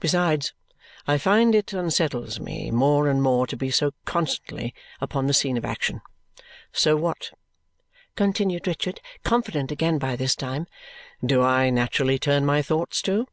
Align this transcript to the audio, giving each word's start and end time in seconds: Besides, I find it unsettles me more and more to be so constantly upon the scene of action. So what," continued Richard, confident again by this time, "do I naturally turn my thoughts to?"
Besides, 0.00 0.54
I 1.06 1.18
find 1.18 1.54
it 1.54 1.74
unsettles 1.74 2.40
me 2.40 2.70
more 2.70 3.08
and 3.08 3.22
more 3.22 3.46
to 3.46 3.58
be 3.58 3.70
so 3.70 3.92
constantly 4.06 4.74
upon 5.02 5.26
the 5.26 5.34
scene 5.34 5.58
of 5.58 5.66
action. 5.66 6.00
So 6.72 6.96
what," 6.96 7.32
continued 8.16 8.66
Richard, 8.66 9.02
confident 9.22 9.70
again 9.70 9.98
by 9.98 10.16
this 10.16 10.34
time, 10.34 10.66
"do 11.22 11.42
I 11.42 11.68
naturally 11.68 12.18
turn 12.18 12.46
my 12.46 12.62
thoughts 12.62 13.02
to?" 13.02 13.26